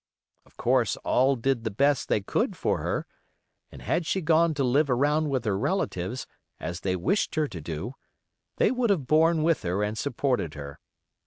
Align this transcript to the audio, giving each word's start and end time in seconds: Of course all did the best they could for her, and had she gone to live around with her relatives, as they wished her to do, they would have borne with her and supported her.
Of 0.47 0.57
course 0.57 0.97
all 1.03 1.35
did 1.35 1.63
the 1.63 1.69
best 1.69 2.09
they 2.09 2.21
could 2.21 2.57
for 2.57 2.79
her, 2.79 3.05
and 3.71 3.83
had 3.83 4.07
she 4.07 4.19
gone 4.19 4.55
to 4.55 4.63
live 4.63 4.89
around 4.89 5.29
with 5.29 5.45
her 5.45 5.55
relatives, 5.55 6.25
as 6.59 6.79
they 6.79 6.95
wished 6.95 7.35
her 7.35 7.47
to 7.49 7.61
do, 7.61 7.93
they 8.57 8.71
would 8.71 8.89
have 8.89 9.05
borne 9.05 9.43
with 9.43 9.61
her 9.61 9.83
and 9.83 9.95
supported 9.95 10.55
her. 10.55 10.79